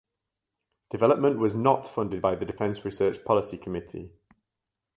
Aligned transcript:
Development 0.89 1.37
was 1.37 1.53
not 1.53 1.85
funded 1.85 2.23
by 2.23 2.33
the 2.33 2.43
Defence 2.43 2.83
Research 2.83 3.23
Policy 3.23 3.59
Committee. 3.59 4.09